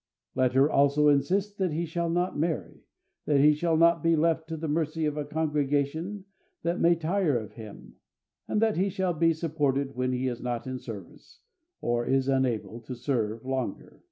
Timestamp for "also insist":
0.67-1.59